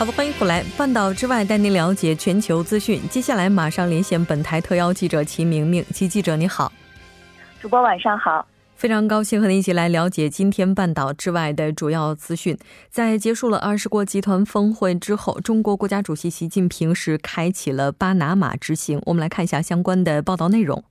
[0.00, 2.98] 好的，欢迎回来，半岛之外带您了解全球资讯。
[3.10, 6.72] 接下来马上连线本台特邀记者齐明明，齐记者你好，
[7.60, 12.56] 主播晚上好，非常高兴和您一起来了解今天半岛之外的主要资讯。
[12.88, 19.02] 在结束了二十国集团峰会之后，中国国家主席习近平是开启了巴拿马之行。
[19.04, 20.82] 我们来看一下相关的报道内容。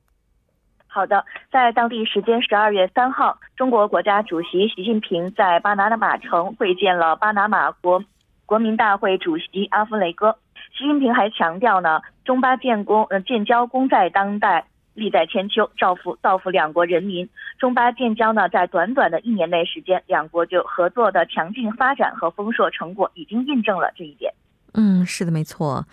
[0.86, 8.04] 好的，在当地时间十二月三号，中国国家主席习近平在巴拿马城会见了巴拿马国。
[8.50, 10.36] 国民大会主席阿夫雷戈，
[10.76, 17.30] 习近平还强调呢，中巴建功呃建交功在当代，利在千秋，造福造福两国人民。
[17.60, 24.34] 中巴建交呢，在短短的一年内时间，两国就合作的强劲发展和丰硕成果，已经印证了这一点。
[24.74, 25.86] 嗯，是的，没错。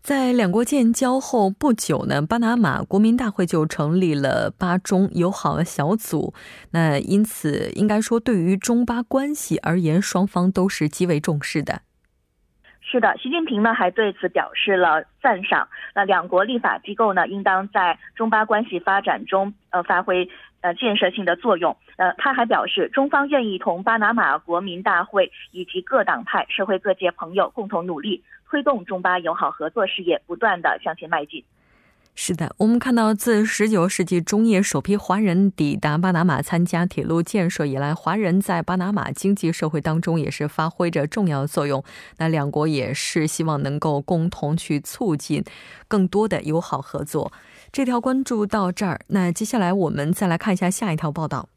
[0.00, 6.32] 在两国建交后不久呢，巴拿马国民大会就成立了巴中友好小组。
[6.70, 11.82] 那因此，应该说对于中巴关系而言，双方都是极为重视的。
[12.90, 15.68] 是的，习近平呢还对此表示了赞赏。
[15.94, 20.26] 那两国立法机构呢，应当在中巴关系发展中呃发挥
[20.62, 21.76] 呃建设性的作用。
[21.98, 31.44] 呃，他还表示，中方愿意同巴拿马国民大会以及各党派、社会各界朋友共同努力，推动中巴友好合作事业不断的向前迈进。
[32.20, 41.84] 是的，我们看到自十九世纪中叶首批华人抵达巴拿马参加铁路建设以来，华人在巴拿马经济社会当中也是发挥着重要作用。
[42.18, 45.44] 那两国也是希望能够共同去促进
[45.86, 47.32] 更多的友好合作。
[47.70, 51.48] 这条关注到这儿，那接下来我们再来看一下下一条报道。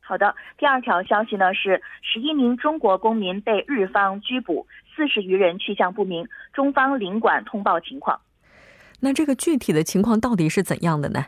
[0.00, 4.64] 好的，第二条消息呢是十一名中国公民被日方拘捕，
[4.94, 8.20] 四十余人去向不明，中方领馆通报情况。
[9.04, 11.26] 那这个具体的情况到底是怎样的呢？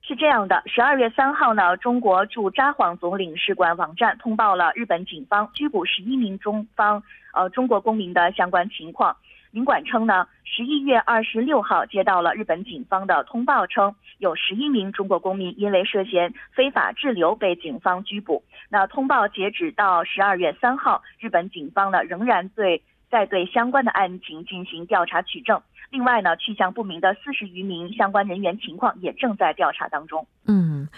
[0.00, 7.02] 是这样的，十二月三号呢，中国驻札幌总领事馆网站通报了日本警方拘捕十一名中方
[7.34, 9.16] 呃中国公民的相关情况。
[9.50, 18.42] 领馆称呢，十一月二十六号接到了日本警方的通报，称有十一名中国公民因为涉嫌非法滞留被警方拘捕。
[18.68, 25.60] 那通报截止到十二月三号，日本警方呢仍然对在对相关的案情进行调查取证。
[25.92, 30.26] 另外呢，去向不明的四十余名相关人员情况也正在调查当中。
[30.46, 30.88] 嗯，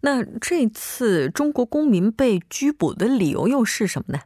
[0.00, 4.20] 那这次中国公民被拘捕的理由又是什么呢？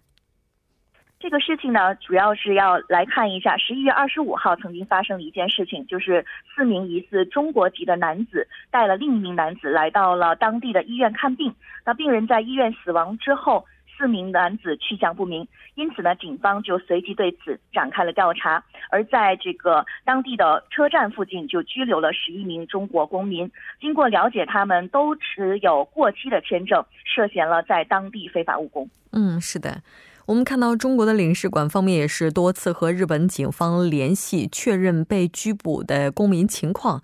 [1.18, 11.52] 这个事情呢，主要是要来看一下，十一月二十五号曾经发生的一件事情，就是四名疑似中国籍的男子带了另一名男子来到了当地的医院看病，
[11.84, 13.66] 那病人在医院死亡之后。
[13.96, 18.62] 四名男子去向不明，因此呢，警方就随即对此展开了调查。
[18.90, 23.50] 而在这个当地的车站附近，就拘留了十一名中国公民。
[23.80, 28.88] 经过了解，他们都持有过期的签证，涉嫌了在当地非法务工。
[29.12, 29.82] 嗯，是的，
[30.26, 37.02] 我们看到中国的领事馆方面也是多次和日本警方联系，确认被拘捕的公民情况。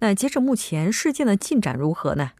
[0.00, 2.30] 那截至目前，事件的进展如何呢？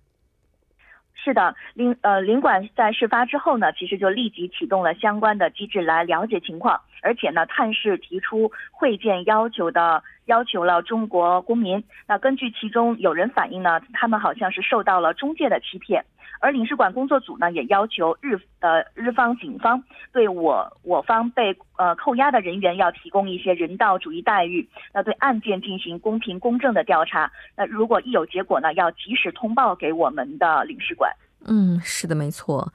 [1.22, 11.82] 是的，领呃领馆在事发之后呢，其实就立即启动了相关的机制来了解情况，而且呢，探视提出会见要求的要求了中国公民。
[12.06, 16.04] 那根据其中有人反映呢，他们好像是受到了中介的欺骗，
[16.40, 19.82] 而领事馆工作组呢也要求日呃日方警方
[20.12, 27.30] 对我我方被呃扣押的人员要提供一些人道主义待遇，那对案件进行公平公正的调查。
[27.56, 31.10] 那如果一有结果呢，要及时通报给我们的领事馆。
[31.46, 32.70] 嗯，是的，没错。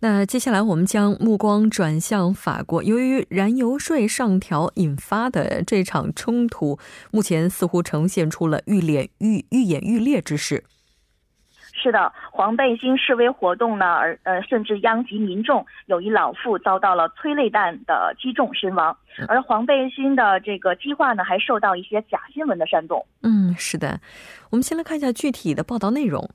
[0.00, 6.78] 那接下来我们将目光转向法国，由于燃油税上调引发的这场冲突，
[7.10, 10.62] 目前似乎呈现出了愈演愈愈演愈烈之势。
[11.80, 18.96] 是的，黄背心示威活动呢，而呃甚至殃及民众，有一老妇遭到了催泪弹的击中身亡，
[19.26, 23.04] 而黄背心的这个计划呢，还受到一些假新闻的煽动。
[23.22, 24.00] 嗯，是的，
[24.50, 26.28] 我们先来看一下具体的报道内容。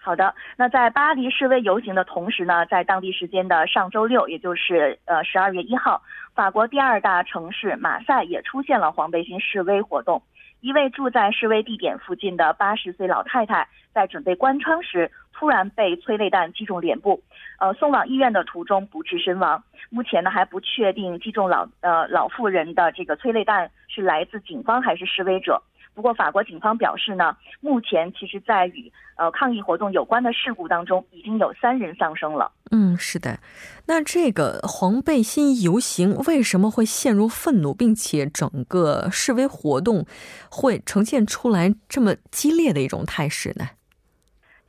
[0.00, 6.00] 好的，那在巴黎示威游行的同时呢，在当地时间的上周六，也就是呃十二月一号，
[6.34, 10.22] 法国第二大城市马赛也出现了黄背心示威活动。
[10.60, 17.22] 一位住在示威地点附近的八十岁老太太，在准备关窗时，突然被催泪弹击中脸部，
[17.58, 19.62] 呃，送往医院的途中不治身亡。
[19.90, 25.62] 目前呢，还不确定击中老呃老妇人的这个催泪弹是来自警方还是示威者。
[25.98, 32.52] 不过，法国警方表示呢，目前其实，在与呃抗议活动有关的事故当中，已经有三人丧生了。
[32.70, 33.40] 嗯，是的。
[33.88, 40.06] 那这个黄背心游行为什么会陷入愤怒，并且整个示威活动
[40.48, 43.70] 会呈现出来这么激烈的一种态势呢？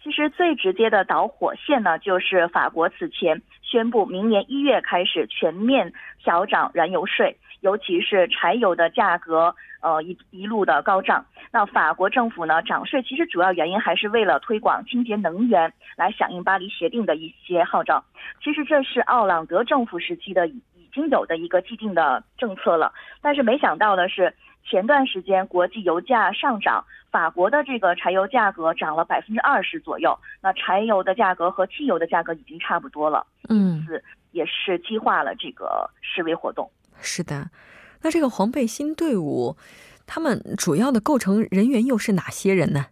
[0.02, 5.94] 其实最直接的导火线呢，就是法国此前宣布明年一月开始全面
[6.24, 7.38] 调涨燃油税。
[7.62, 11.26] 尤其是柴油的价格，呃一一路的高涨。
[11.52, 18.04] 那法国政府呢涨税，其实主要原因还是为了推广清洁能源，来响应巴黎协定的一些号召。
[18.44, 20.62] 其实这是奥朗德政府时期的已
[20.94, 22.94] 经有的一个既定的政策了。
[23.22, 24.34] 但是没想到的是，
[24.64, 30.18] 前段时间国际油价上涨，法国的这个柴油价格涨了百分之二十左右。
[30.42, 33.86] 那柴油的价格和汽油的价格已经差不多了，嗯，
[34.32, 36.70] 也是激化了这个示威活动。
[37.02, 37.50] 是的，
[38.02, 39.58] 那这个黄背心队伍，
[40.06, 42.88] 他们主要的构成人员又是哪些人呢？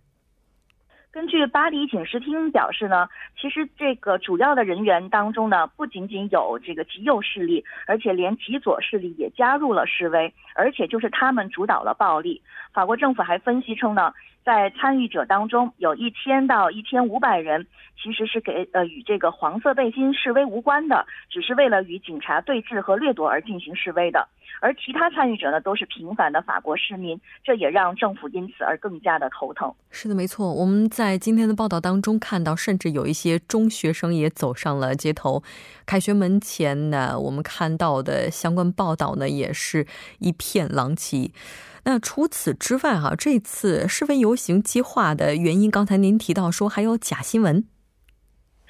[1.10, 3.08] 根据巴黎警视厅表示呢，
[3.42, 12.42] 其实这个主要的人员当中呢，不仅仅有这个极右势力，而且连极左势力也加入了示威，而且就是他们主导了暴力。
[12.72, 14.14] 法国政府还分析称呢。
[14.48, 17.68] 在参与者当中，有一千到一千五百人，
[18.02, 24.26] 其实是给呃与这个黄色背心示威无关的，只是为了与警察对峙和掠夺而进行示威的。
[24.62, 29.70] 而其他参与者呢，都是平凡的法国市民，这也让政府因此而更加的头疼。
[29.92, 30.54] 是的，没错。
[30.54, 35.44] 我们在今天的报道当中看到，甚至有一些中学生也走上了街头。
[35.86, 39.86] 开学门前呢，我们看到的相关报道呢，也是
[40.20, 41.32] 一片狼藉。
[41.84, 47.66] 那除此之外，哈，这次示威游行激化的原因，刚才您提到说还有假新闻。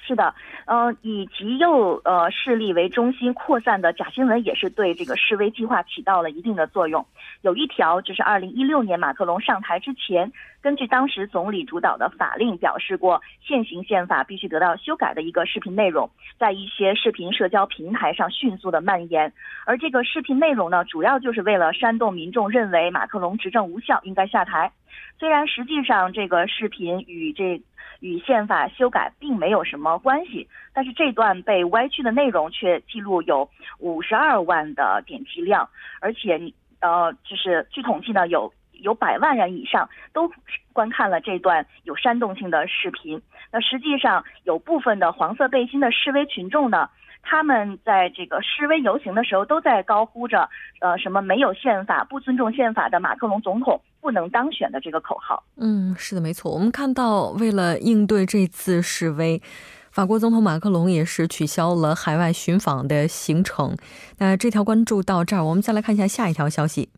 [0.08, 0.34] 是的，
[0.64, 7.04] 呃，以极右呃势力为中心扩散的假新闻也是对这个示威计划起到了一定的作用。
[7.42, 10.32] 有一条就是二零一六年马克龙上台之前，
[10.62, 19.30] 根据当时总理主导的法令表示过现行宪法必须得到修改的一个视频内容，在一些视频社交平台上迅速的蔓延。
[19.66, 24.72] 而这个视频内容呢，主要就是为了煽动民众认为马克龙执政无效，应该下台。
[25.18, 27.60] 虽然实际上这个视频与这
[28.00, 33.48] 与宪法修改并没有什么关系，但是这段被歪曲的内容却记录有
[33.78, 35.68] 五十二万的点击量，
[36.00, 40.30] 而且你呃，就是据统计呢，有有百万人以上都
[40.72, 43.20] 观看了这段有煽动性的视频。
[43.50, 46.88] 那实际上有部分的黄色背心的示威群众呢。
[47.22, 50.48] 他们在这个示威游行的时候，都在高呼着，
[50.80, 55.42] 呃，什么没有宪法、不尊重宪法的马克龙总统不能当选的这个口号。
[55.56, 56.50] 嗯，是的，没错。
[56.52, 59.42] 我们看到，为了应对这次示威，
[59.90, 63.76] 法国总统马克龙也是取消了海外巡访的行程。
[64.18, 66.90] 那这条关注到这儿，我们再来看一下下一条消息。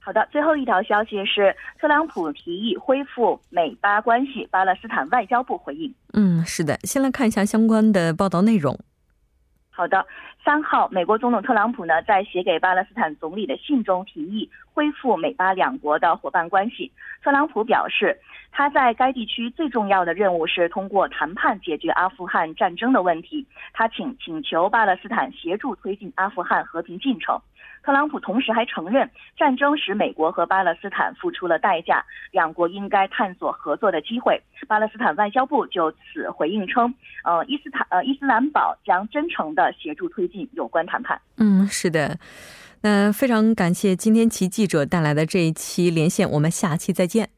[0.00, 5.94] 好的，最后一条消息是，特朗普提议恢复美巴关系，巴勒斯坦外交部回应。
[6.14, 8.76] 嗯，是的，先来看一下相关的报道内容。
[9.74, 10.06] 好的，
[10.44, 16.92] 三号，美国总统特朗普呢在写给巴勒斯坦总理的信中提议恢复美巴两国的伙伴关系。
[17.22, 18.18] 特朗普表示，
[18.50, 23.46] 他在该地区最重要的任务是通过谈判解决阿富汗战争的问题。
[23.72, 27.40] 他请请求巴勒斯坦协助推进阿富汗和平进程。
[27.82, 34.40] 特朗普同时还承认，战争使美国和巴勒斯坦付出了代价，两国应该探索合作的机会。
[34.68, 41.20] 巴勒斯坦外交部就此回应称，呃，伊斯坦呃伊斯兰堡将真诚的协助推进有关谈判。
[41.38, 42.18] 嗯，是的，
[42.82, 47.30] 那非常感谢今天其记者带来的这一期连线，我们下期再见。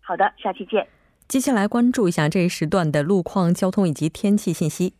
[0.00, 0.86] 好的，下期见。
[1.28, 4.94] 接下来关注一下这一时段的路况、交通以及天气信息。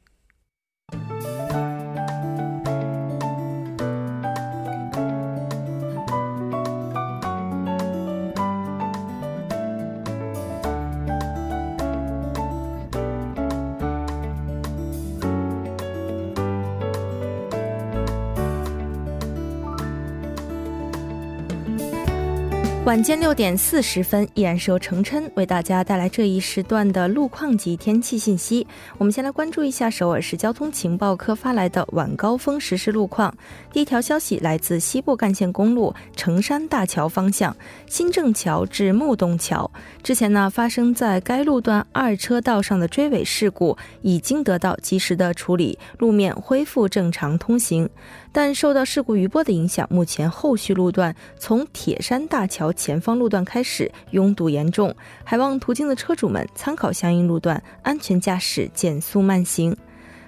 [22.84, 28.66] 晚间六点四十分，依然是由程琛为大家带来这一时段的路况及天气信息。
[28.98, 33.34] 我们先来关注一下首尔市交通情报科发来的晚高峰实时路况。
[33.72, 39.70] 第一条消息来自西部干线公路成山大桥方向，新正桥至木洞桥。
[40.02, 47.88] 之前呢，发生在该路段二车道上的追尾事故已经得到及时的处理，路面恢复正常通行。
[48.34, 59.76] 但受到事故余波的影响，目前后续路段从铁山大桥前方路段开始拥堵严重，还望途经的车主们参考相应路段，安全驾驶，减速慢行。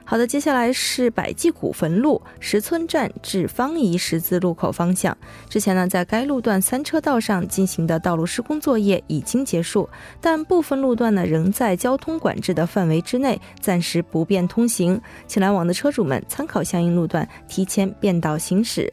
[0.09, 5.19] 好的，接下来是百济古坟路石村站至方仪十字路口方向。
[5.51, 9.89] 之前呢，在该路段三车道上进行的道路施工作业已经结束，
[10.21, 18.93] 但部分路段呢仍在交通管制的范围之内，暂时不便通行，请来往的车主们参考相应路段，提前变道行驶。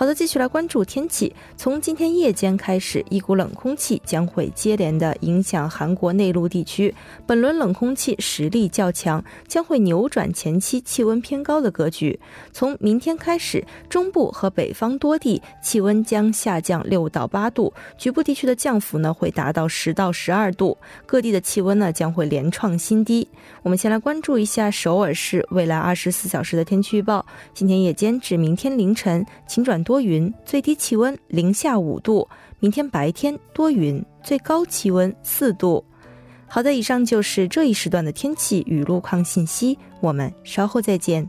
[0.00, 1.30] 好的，继续来关注天气。
[1.58, 6.94] 从今天夜间开始，一股冷空气将会接连的影响韩国内陆地区。
[7.26, 12.18] 本轮冷空气实力较强，将会扭转前期气温偏高的格局。
[12.50, 20.78] 从明天开始，中部和北方多地气温将下降六到八度，局部地区的降幅呢会达到十到十二度。
[21.04, 23.28] 各地的气温呢将会连创新低。
[23.62, 27.26] 我们先来关注一下首尔市未来二十四小时的天气预报。
[27.52, 29.84] 今天夜间至明天凌晨，晴转。
[29.90, 32.28] 多云，最低气温零下五度。
[32.60, 35.84] 明天白天多云，最高气温四度。
[36.46, 39.76] 好的，以上就是这一时段的天气与路况信息。
[40.00, 41.28] 我们稍后再见。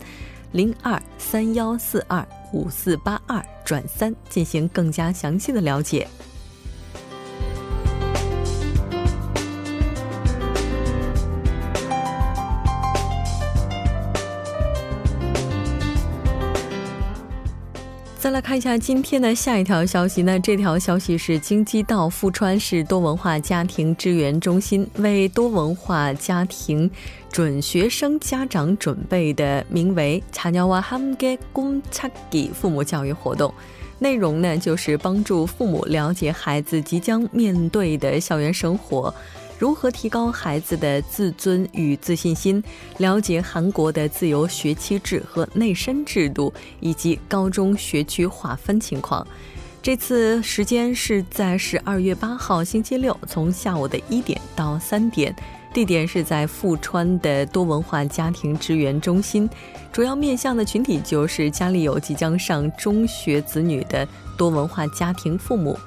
[0.53, 6.07] 零二三幺四二五四八二转三进行更加详细的了解。
[18.31, 20.23] 来看一下今天的下一条消息。
[20.23, 26.89] 那这条消息是京畿道富川市多文化家庭支援中心为多文化家庭
[27.33, 33.53] 准学生家长准备的名为“查尿娃哈姆给公查给”父母教育活动。
[33.99, 39.13] 内容呢，就是帮助父母了解孩子即将面对的校园生活，
[39.61, 42.65] 如何提高孩子的自尊与自信心？
[42.97, 46.51] 了解韩国的自由学期制和内申制度，
[46.81, 49.25] 以及高中学区划分情况。
[49.83, 55.37] 这次时间是在十二月八号星期六，从下午的一点到三点。
[55.75, 59.49] 地点是在富川的多文化家庭支援中心。
[59.93, 65.79] 主要面向的群体就是家里有即将上中学子女的多文化家庭父母。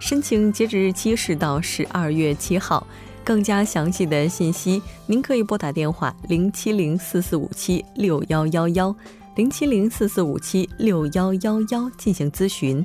[0.00, 2.84] 申请截止日期是到十二月七号。
[3.24, 8.94] 更加详细的信息，您可以拨打电话零七零四四五七六幺幺幺
[9.36, 12.84] 零七零四四五七六幺幺幺进行咨询。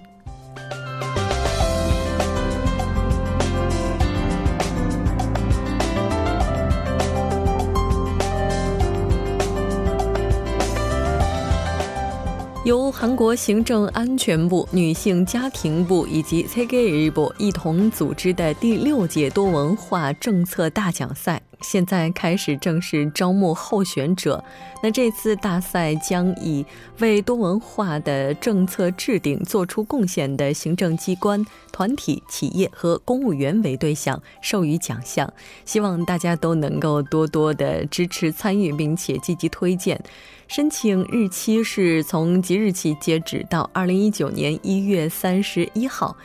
[12.66, 21.40] 由韩国行政安全部、女性家庭部以及 c k 日部一同组织的第六届多文化政策大奖赛。
[21.62, 24.44] 现在开始正式招募候选者。
[24.84, 26.66] 那这次大赛将以
[27.00, 35.32] 为多文化的政策制定做出贡献的行政机关、团体、企业和公务员为对象，授予奖项。
[35.66, 40.00] 希望大家都能够多多的支持参与，并且积极推荐。
[40.48, 46.16] 申请日期是从即日起截止到二零一九年一月三十一号。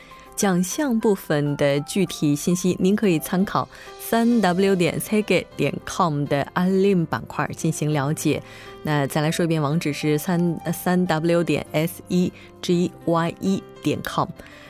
[0.41, 3.69] 奖项部分的具体信息，您可以参考
[3.99, 8.43] 三 w 点 c g 点 com 的 alim 板块进行了解。
[8.83, 12.33] 那再来说一遍，网址是三三 w 点 s e
[12.63, 14.27] g y e 点 com。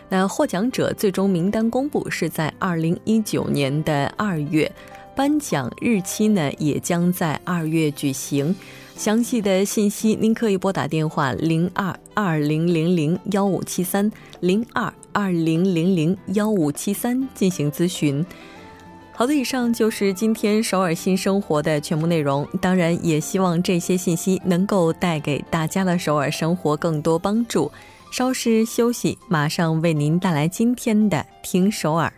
[0.09, 4.73] 那获奖者最终名单公布是在二零一九年的二月，
[5.15, 8.57] 颁奖日期呢也将在二月举行。
[9.01, 14.93] 详细的信息您可以拨打电话零二二零零零幺五七三零二。
[15.15, 18.23] 二零零零幺五七三进行咨询。
[19.13, 22.47] 好的，以上就是今天首尔新生活的全部内容。
[22.61, 27.73] 当然，也希望这些信息能够带给大家的首尔生活更多帮助。
[28.13, 32.13] 稍事休息，马上为您带来今天的听首尔。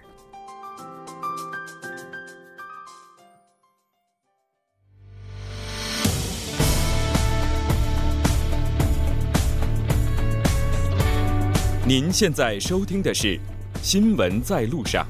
[11.93, 13.37] 您现在收听的是
[13.83, 15.07] 《新闻在路上》。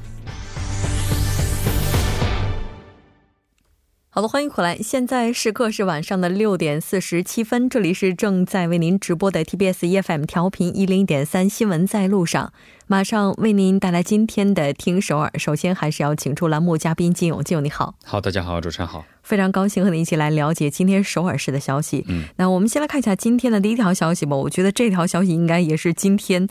[4.15, 4.77] 好的，欢迎回来。
[4.77, 12.45] 现在时刻是晚上的六点四十七分，这里是正在为您直播的 TBS EFM 调频一零点三《新闻在路上》。
[12.85, 15.31] 马上为您带来今天的听首尔。
[15.39, 17.43] 首先，还是要请出栏目嘉宾金勇。
[17.43, 17.95] 金勇，你好。
[18.05, 19.03] 好，大家好，主持人好。
[19.23, 22.05] 非常高兴和您一起来了解今天首尔市的消息。
[22.07, 24.35] 嗯，那我们先来看一下今天的第一条消息吧。
[24.35, 26.47] 我觉得这条消息应该也是今天。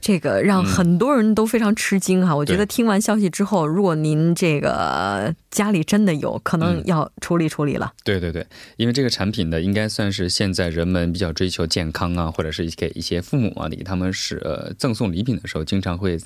[0.00, 2.34] 这个让很多人都非常吃惊哈！
[2.34, 7.92] 我觉得听完消息之后，如果您这个家里真的有可能要处理处理了。
[8.04, 16.18] 对对对，因为这个产品呢，应该算是现在人们比较追求健康啊，或者是给一些父母啊，给他们是呃赠送礼品的时候，经常会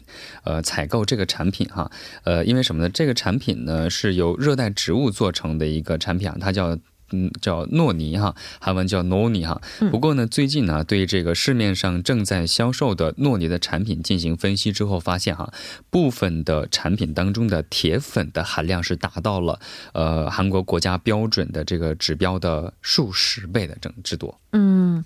[0.44, 1.90] 呃采购这个产品哈。
[2.24, 2.88] 呃，因为什么呢？
[2.88, 6.78] 这个产品呢是由热带植物做成的一个产品啊，它叫。
[7.12, 9.60] 嗯，叫诺尼哈，韩文叫诺尼哈。
[9.90, 15.52] 不过呢，最近呢，对这个市面上正在销售的诺尼的产品进行分析之后，发现哈，
[15.90, 19.60] 部分的产品当中的铁粉的含量是达到了
[19.92, 24.40] 呃韩国国家标准的这个指标的数十倍的整之多。
[24.52, 25.04] 嗯。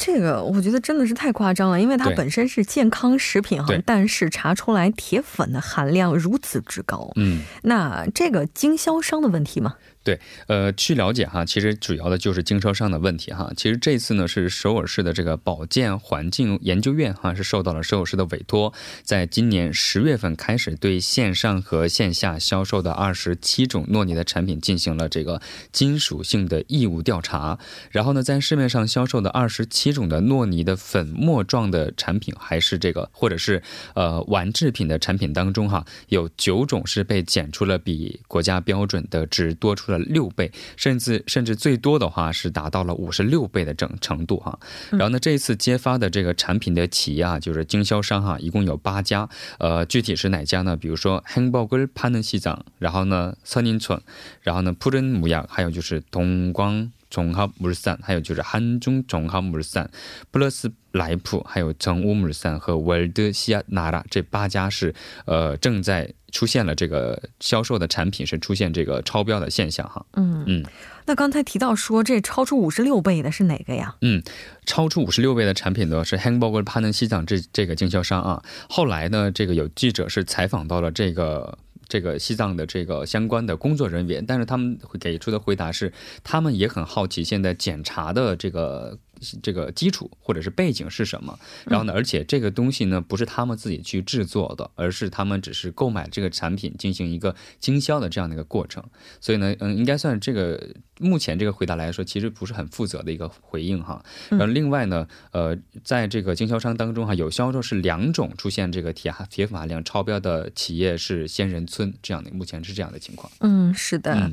[0.00, 9.74] 这个我觉得真的是太夸张了，因为它本身是健康食品哈，但是查出来铁粉的含量如此之高，嗯，那这个经销商的问题吗？
[10.08, 13.52] 对，呃，据了解哈，其实主要的就是经销商的问题哈。
[13.54, 25.42] 其实这次呢是首尔市的这个保健环境研究院哈是受到了首尔市的委托，在今年十月份开始对线上和线下销售的二十七种诺尼的产品进行了这个
[25.72, 27.58] 金属性的异物调查，
[27.90, 33.62] 然后呢，在市面上销售的二十七种的诺尼的粉末状的产品，还是这个或者是
[33.94, 39.97] 呃玩制品的产品当中哈，有九种是被检出了比国家标准的值多出了。
[39.98, 44.58] 六倍，甚至甚至最多的话是达到了五十六倍的整程度哈。
[44.90, 49.28] 然后呢，这一次揭发的这个产品的企业啊，就是经销商哈，一共有八家。
[49.58, 50.76] 呃，具体是哪家呢？
[50.76, 53.98] 比如说 Hamburger Pan 西藏，然后呢 s u n n i n c
[54.42, 59.90] 然后呢 Puren 木亚，还有就是东光综合木日散，还有就是汉中综合木日散
[60.32, 64.94] ，Plus 莱普，还有成乌木日散和维尔德西亚纳拉这八家是
[65.26, 66.12] 呃正在。
[66.30, 70.62] 出现了这个销售的产品是出现这个超标的现象哈，嗯嗯，
[71.06, 73.96] 那刚才提到说这超出五十六倍的是哪个呀？
[74.02, 74.22] 嗯，
[74.66, 78.42] 超出五十六倍的产品呢是 Hamburger Pan 西藏这这个经销商啊。
[78.68, 81.56] 后来呢，这个有记者是采访到了这个
[81.88, 88.98] 这个西藏的这个相关的工作人员，但是他们会给出的回答是，他们也很好奇现在检查的这个。
[89.42, 91.38] 这个基础或者是背景是什么？
[91.66, 91.92] 然后呢？
[91.92, 98.82] 而且这个东西呢，不是他们自己去制作的，而是他们只是购买这个产品进行一个经销的这样的一个过程。
[99.20, 104.04] 所以呢，嗯，应该算这个目前这个回答来说，其实不是很负责的一个回应哈。
[104.30, 113.30] 然后另外呢，呃，在这个经销商当中哈，有销售是两种出现这个铁铁粉含量超标的企业是仙人村这样的，目前是这样的情况。
[113.40, 114.30] 嗯，是的。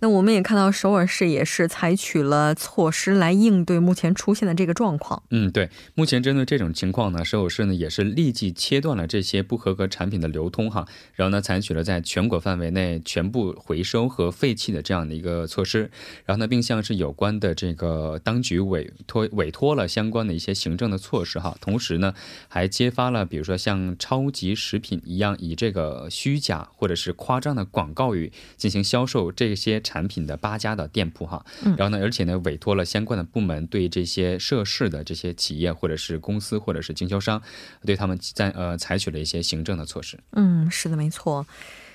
[0.00, 4.38] 那我们也看到首尔市也是采取了措施来应对目前出。
[4.38, 5.20] 现的这个状况。
[5.30, 15.90] 嗯，对，目前针对这种情况呢，首尔市呢也是立即切断了这些不合格产品的流通哈，然后呢采取了在全国范围内全部回收和废弃的这样的一个措施，
[16.24, 22.14] 然后呢并向是有关的这个当局委托委托了相关的一些行政的措施哈，同时呢
[22.46, 31.42] 还揭发了比如说像超级食品一样以这个虚假或者是夸张的广告语进行销售这些产品的八家的店铺哈，
[31.78, 37.40] 然后呢而且呢委托了相关的部门对这些涉事的这些企业或者是公司或者是经销商，
[37.86, 40.18] 对他们在呃采取了一些行政的措施。
[40.32, 41.46] 嗯，是的，没错。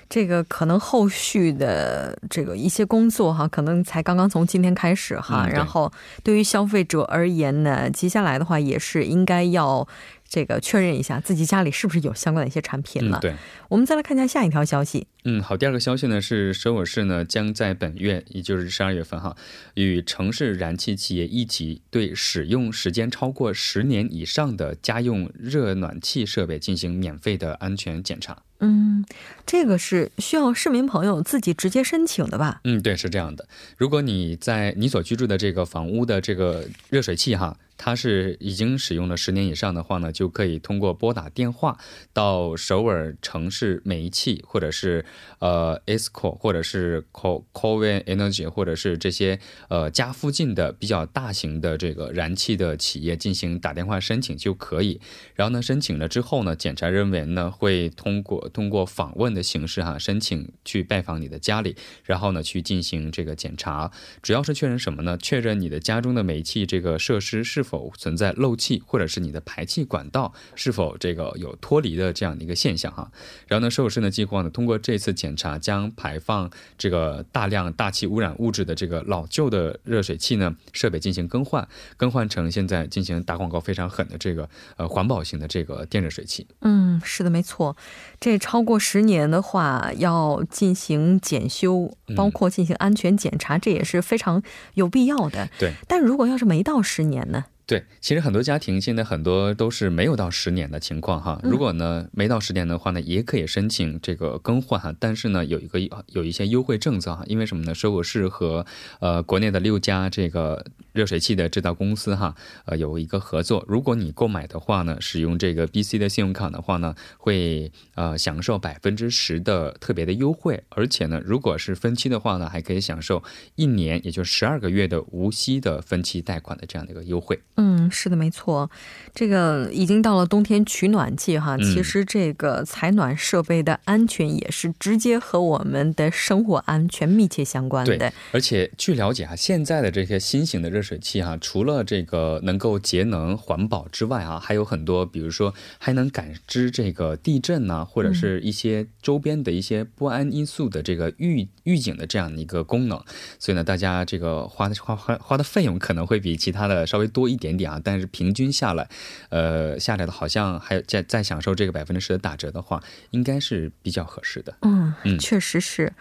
[0.06, 5.48] 这个可能后续的这个一些工作哈，可能才刚刚从今天开始哈。
[5.48, 5.90] 然后
[6.22, 9.86] 对于消费者而言呢，接下来的话也是应该要。
[10.34, 13.20] 这个确认一下自己家里是不是有相关的一些产品了。
[13.20, 13.36] 对，
[13.68, 15.06] 我们再来看一下下一条消息。
[15.22, 19.36] 嗯，好，第二个消息呢是首尔市呢将在本月，也就是十二月份哈，
[19.74, 28.42] 与城市燃气企业一起对使用时间超过十年以上的家用热暖气设备进行免费的安全检查。
[28.58, 29.04] 嗯，
[29.46, 32.60] 这个是需要市民朋友自己直接申请的吧？
[32.64, 33.46] 嗯，对，是这样的。
[33.76, 37.56] 如果你在你所居住的这个房屋的这个热水器哈。
[37.76, 41.76] 它是已经使用了十年以上的话呢，就可以通过拨打电话
[42.12, 45.04] 到首尔城市煤气，或者是
[45.40, 55.00] 呃 ESCO，或者是 Co COVEN Energy，或者是这些呃家附近的比较大型的这个燃气的企业进行打电话申请就可以。
[55.34, 63.90] 然后呢，申请了之后呢，检查人员呢会通过通过访问的形式哈，申请去拜访你的家里，然后呢去进行这个检查，
[64.22, 65.18] 主要是确认什么呢？
[65.18, 67.63] 确认你的家中的煤气这个设施是。
[67.64, 73.10] 否存在漏气，或者是你的排气管道是否这个有脱离的这样的一个现象哈？
[73.48, 86.46] 然后呢，首尔市呢计划呢通过这次检查，将排放这个大量大气污染物质的这个老旧的热水器呢设备进行更换，更换成现在进行打广告非常狠的这个呃环保型的这个电热水器。
[86.60, 87.76] 嗯，是的，没错。
[88.20, 94.42] 这超过十年的话，要进行检修，包括进行安全检查，这也是非常
[94.74, 95.48] 有必要的。
[95.58, 95.72] 对。
[95.88, 97.46] 但如果要是没到十年呢？
[97.66, 101.40] 对，其实很多家庭现在很多都是没有到十年的情况哈。
[101.42, 104.94] 如果呢没到十年的话呢，也可以申请这个更换哈。
[105.00, 107.74] 但是呢有一个有一些优惠政策哈，因为什么呢？
[107.74, 108.66] 首尔市和
[109.00, 112.34] 呃国内的六家这个热水器的制造公司哈，
[112.66, 113.64] 呃有一个合作。
[113.66, 120.62] 如果你购买的话呢，使用这个 BC 的信用卡的话呢，会呃享受百分之十的特别的优惠。
[120.68, 123.22] 而且呢，如果是分期的话呢，还可以享受
[123.54, 127.40] 一年，也就十二个月的无息的分期贷款的这样的一个优惠。
[127.56, 128.68] 嗯，是的，没错，
[129.14, 131.56] 这个已经到了冬天取暖季哈。
[131.58, 137.96] 其实这个采暖设备的安全也是直接和我们的生活安全密切相关的。
[137.96, 153.00] 对，而且据了解哈，现在的这些新型的热水器哈，除了这个能够节能环保之外啊，还有很多，比如说还能感知这个地震呐，或者是一些周边的一些不安因素的这个预预警的这样的一个功能。
[153.38, 157.43] 所以呢，大家这个花的花花花的费用可能会比其他的稍微多一点。
[157.44, 158.88] 点点啊，但是平均下来，
[159.28, 164.56] 呃，下来的好像还有再再享受这个百分之十的打折的话，应该是比较合适的。
[164.62, 165.92] 嗯嗯，确实是。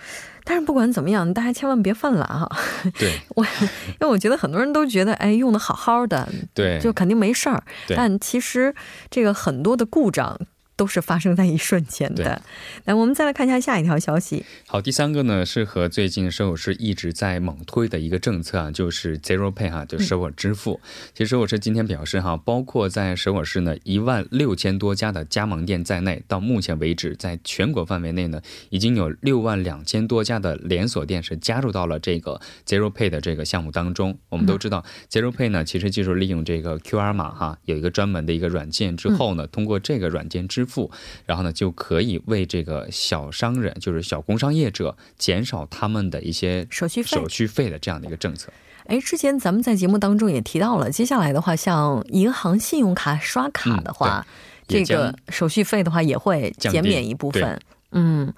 [0.46, 2.50] 但是不管怎么样，大家千万别犯懒哈。
[2.98, 7.64] 对， 我因为我觉得很多人都觉得，哎，用的好好的，对，就肯定没事儿。
[7.90, 8.74] 但其实
[9.10, 10.40] 这个很多的故障。
[10.84, 12.42] 都是发生在一瞬间的。
[12.84, 14.44] 来，我们再来看一下下一条消息。
[14.68, 20.82] 好，第三个呢是和最近首尔市一直在猛推的一个政策啊，就是 Zero Pay 哈，就首尔支付。
[21.14, 34.20] 其实首尔市今天表示哈，包括在首尔市呢一万六千多家的加盟店在内，到目前为止，在全国范围内呢，已经有六万两千多家的连锁店是加入到了这个 Zero Pay 的这个项目当中。
[34.28, 40.90] 我们都知道 Zero Pay 呢，其实就是利用这个 QR 码哈，有一个专门的一个软件之后呢，通过这个软件支支付，
[41.26, 48.52] 然后呢，就可以为这个小商人，就是小工商业者，减少他们的一些手续费、手续费的这样的一个政策。
[48.86, 54.26] 哎，之前咱们在节目当中也提到了，接下来的话，像银行信用卡刷卡的话，
[54.68, 57.62] 这个手续费的话也会减免一部分。
[57.92, 58.34] 嗯。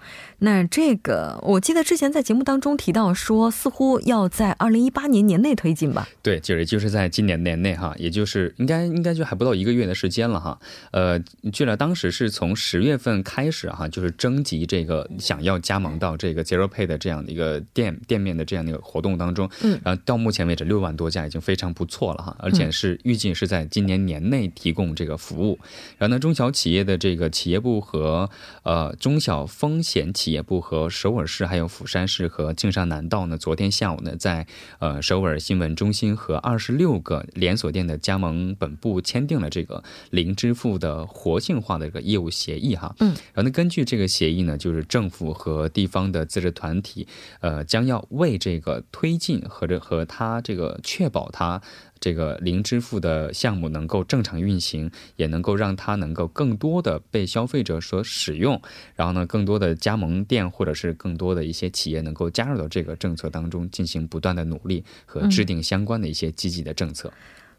[0.45, 6.08] 那这个，我记得之前在节目当中提到说，似乎要在二零一八年年内推进吧？
[6.21, 10.60] 对，就是就是在今年年内哈，也就是应该应该就还不到一个月的时间了哈。
[10.91, 11.19] 呃，
[11.51, 19.49] 据了当时是从十月份开始哈，就是征集这个想要加盟到这个 Zero Pay 的这样的一个店店面的这样的一个活动当中。
[19.63, 19.81] 嗯。
[19.84, 25.58] 然后到目前为止，六万多家已经非常不错了哈，而且是预计是在今年年内提供这个服务。
[25.97, 28.29] 然后呢，中小企业的这个企业部和
[28.62, 34.45] 呃中小风险企业部和首尔市、还有釜山市和庆尚南道呢，昨天下午呢，在
[34.80, 42.95] 呃首尔新闻中心和二十六个连锁店的加盟本部签订了这个零支付的活性化的这个业务协议哈。
[43.00, 47.08] 嗯，然后呢，根据这个协议呢，就是政府和地方的自治团体，
[47.39, 51.62] 呃，将要为这个推进和这和他这个确保他。
[51.99, 58.62] 这个零支付的项目能够正常运行，也能够让它能够更多的被消费者所使用。
[58.95, 67.12] 然后呢，更多的加盟店或者是更多的一些企业能够加入到这个政策当中，进行不断的努力和制定相关的一些积极的政策。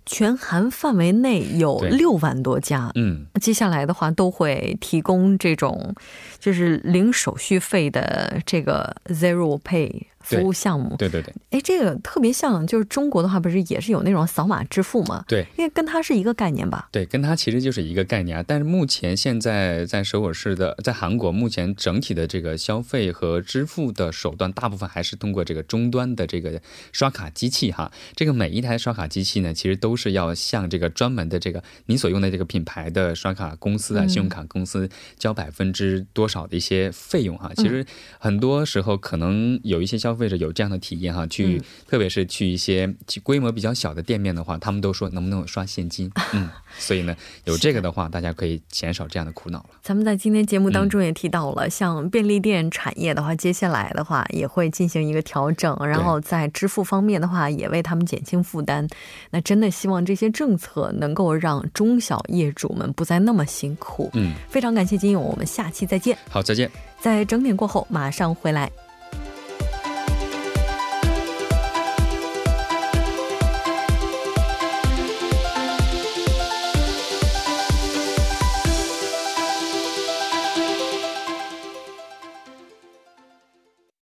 [0.09, 5.97] 全韩范围内有六万多家，嗯，接下来的话都会提供这种
[6.39, 10.03] 就是零手续费的这个 Zero Pay。
[10.27, 15.25] 服务项目，对对对，哎，这个特别像，就是中国的话，不是也是有那种扫码支付吗？
[15.29, 16.89] 对，因为跟它是一个概念吧？
[16.91, 18.45] 对，跟它其实就是一个概念啊。
[18.45, 26.61] 但是目前现在在首尔市的，在韩国目前整体的这个消费和支付的手段，大部分还是通过这个终端的这个
[26.91, 27.93] 刷卡机器哈。
[28.17, 37.53] 这个每一台刷卡机器呢，其实都是要向这个专门的这个你所用的这个品牌的刷卡公司啊、信用卡公司交百分之多少的一些费用哈。
[37.55, 37.87] 其实
[38.19, 46.11] 很多时候可能有一些消消费者有这样的体验哈，去特别是去一些规模比较小的店面的话，他们都说能不能有刷现金？
[46.33, 46.49] 嗯，
[46.79, 49.71] 所以呢，有这个的话，大家可以减少这样的苦恼了。
[49.83, 58.87] 咱们在今天节目当中也提到了，像便利店产业的话，接下来的话也会进行一个调整，然后在支付方面的话，也为他们减轻负担。
[59.31, 64.11] 那真的希望这些政策能够让中小业主们不再那么辛苦。
[64.15, 66.17] 嗯，非常感谢金勇，我们下期再见。
[66.29, 66.71] 好，再见。
[67.01, 68.86] 在整点过后马上回来。